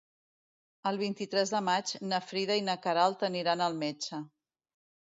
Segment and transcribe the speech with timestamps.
[0.91, 4.27] El vint-i-tres de maig na Frida i na Queralt aniran al metge.